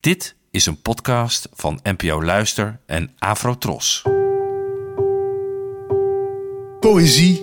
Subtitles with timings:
[0.00, 4.02] Dit is een podcast van NPO Luister en Afrotros.
[6.80, 7.42] Poëzie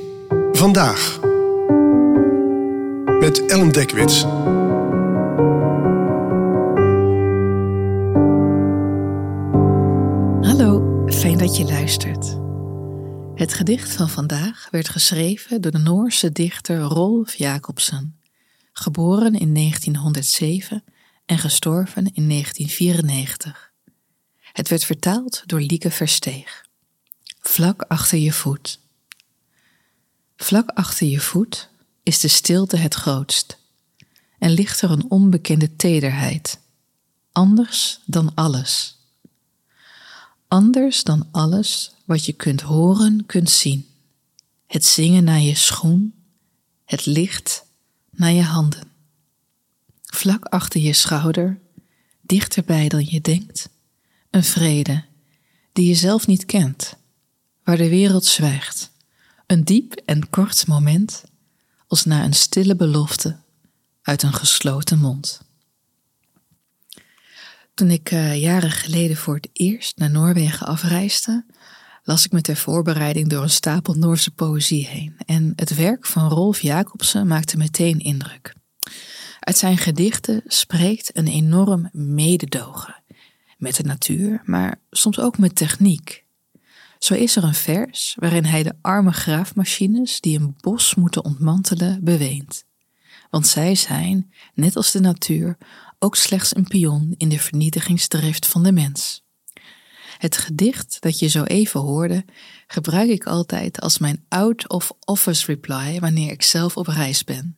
[0.51, 1.19] vandaag.
[3.19, 4.21] Met Ellen Dekwits.
[10.49, 12.39] Hallo, fijn dat je luistert.
[13.39, 18.19] Het gedicht van vandaag werd geschreven door de Noorse dichter Rolf Jacobsen,
[18.73, 20.83] geboren in 1907
[21.27, 23.71] en gestorven in 1994.
[24.53, 26.65] Het werd vertaald door Lieke Versteeg.
[27.39, 28.79] Vlak achter je voet.
[30.35, 31.69] Vlak achter je voet
[32.03, 33.57] is de stilte het grootst
[34.39, 36.59] en ligt er een onbekende tederheid,
[37.31, 38.97] anders dan alles.
[40.47, 43.87] Anders dan alles wat je kunt horen, kunt zien.
[44.67, 46.13] Het zingen naar je schoen,
[46.85, 47.65] het licht
[48.09, 48.96] naar je handen.
[50.17, 51.59] Vlak achter je schouder,
[52.21, 53.69] dichterbij dan je denkt,
[54.29, 55.03] een vrede
[55.73, 56.95] die je zelf niet kent,
[57.63, 58.91] waar de wereld zwijgt.
[59.45, 61.23] Een diep en kort moment,
[61.87, 63.37] als na een stille belofte
[64.01, 65.41] uit een gesloten mond.
[67.73, 71.45] Toen ik uh, jaren geleden voor het eerst naar Noorwegen afreisde,
[72.03, 75.17] las ik me ter voorbereiding door een stapel Noorse poëzie heen.
[75.25, 78.56] En het werk van Rolf Jacobsen maakte meteen indruk.
[79.47, 83.03] Uit zijn gedichten spreekt een enorm mededogen
[83.57, 86.25] met de natuur, maar soms ook met techniek.
[86.99, 92.03] Zo is er een vers waarin hij de arme graafmachines die een bos moeten ontmantelen
[92.03, 92.65] beweent.
[93.29, 95.57] Want zij zijn, net als de natuur,
[95.99, 99.23] ook slechts een pion in de vernietigingsdrift van de mens.
[100.17, 102.25] Het gedicht dat je zo even hoorde,
[102.67, 107.57] gebruik ik altijd als mijn out of office reply wanneer ik zelf op reis ben.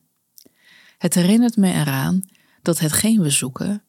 [1.00, 2.22] Het herinnert me eraan
[2.62, 3.82] dat hetgeen we zoeken,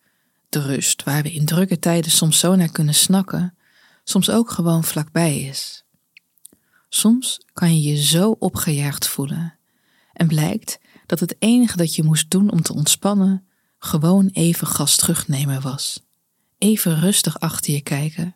[0.50, 3.58] de rust waar we in drukke tijden soms zo naar kunnen snakken,
[4.04, 5.84] soms ook gewoon vlakbij is.
[6.89, 9.58] Soms kan je je zo opgejaagd voelen
[10.14, 13.48] en blijkt dat het enige dat je moest doen om te ontspannen
[13.80, 16.04] gewoon even gas terugnemen was.
[16.58, 18.36] Even rustig achter je kijken,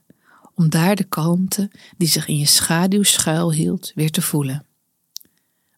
[0.55, 4.65] om daar de kalmte die zich in je schaduw schuilhield weer te voelen.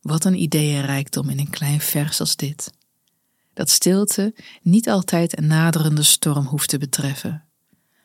[0.01, 2.75] Wat een ideeënrijkdom in een klein vers als dit.
[3.57, 7.43] Dat stilte niet altijd een naderende storm hoeft te betreffen,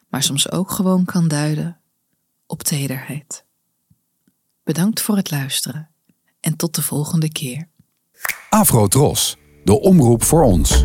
[0.08, 1.80] maar soms ook gewoon kan duiden
[2.46, 3.44] op tederheid.
[4.64, 5.91] Bedankt voor het luisteren
[6.41, 7.68] en tot de volgende keer.
[8.50, 10.84] Afro Tros, de omroep voor ons.